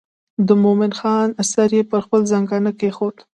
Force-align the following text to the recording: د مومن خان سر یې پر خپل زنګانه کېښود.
د 0.47 0.49
مومن 0.63 0.91
خان 0.99 1.27
سر 1.51 1.69
یې 1.77 1.83
پر 1.91 1.99
خپل 2.05 2.21
زنګانه 2.31 2.71
کېښود. 2.79 3.17